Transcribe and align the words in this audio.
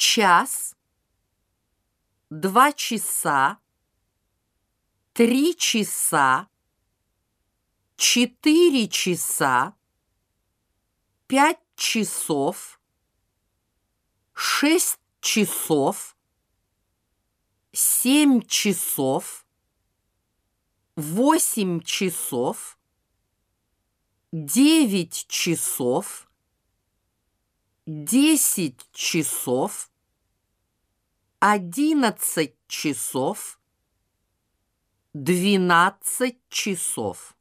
час, 0.00 0.74
два 2.30 2.72
часа, 2.72 3.58
три 5.12 5.54
часа, 5.54 6.48
четыре 7.96 8.88
часа, 8.88 9.74
пять 11.26 11.60
часов, 11.76 12.80
шесть 14.32 14.98
часов, 15.20 16.16
семь 17.70 18.40
часов, 18.40 19.44
восемь 20.96 21.82
часов, 21.82 22.78
девять 24.32 25.26
часов, 25.28 26.26
десять 27.84 28.90
часов, 28.92 29.89
одиннадцать 31.40 32.54
часов, 32.68 33.58
двенадцать 35.14 36.38
часов. 36.50 37.34